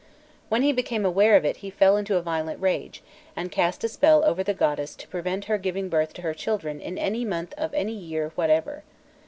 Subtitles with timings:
[0.49, 3.03] When he became aware of it he fell into a violent rage,
[3.35, 6.81] and cast a spell over the goddess to prevent her giving birth to her children
[6.81, 8.83] in any month of any year whatever.